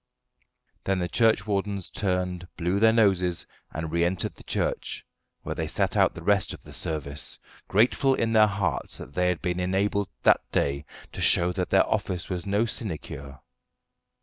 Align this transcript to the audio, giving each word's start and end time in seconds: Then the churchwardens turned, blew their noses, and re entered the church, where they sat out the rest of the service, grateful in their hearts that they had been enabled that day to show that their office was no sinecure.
Then 0.85 0.97
the 0.97 1.07
churchwardens 1.07 1.91
turned, 1.91 2.47
blew 2.57 2.79
their 2.79 2.91
noses, 2.91 3.45
and 3.71 3.91
re 3.91 4.03
entered 4.03 4.33
the 4.33 4.43
church, 4.43 5.05
where 5.43 5.53
they 5.53 5.67
sat 5.67 5.95
out 5.95 6.15
the 6.15 6.23
rest 6.23 6.53
of 6.55 6.63
the 6.63 6.73
service, 6.73 7.37
grateful 7.67 8.15
in 8.15 8.33
their 8.33 8.47
hearts 8.47 8.97
that 8.97 9.13
they 9.13 9.27
had 9.29 9.43
been 9.43 9.59
enabled 9.59 10.09
that 10.23 10.41
day 10.51 10.85
to 11.11 11.21
show 11.21 11.51
that 11.51 11.69
their 11.69 11.87
office 11.87 12.29
was 12.31 12.47
no 12.47 12.65
sinecure. 12.65 13.41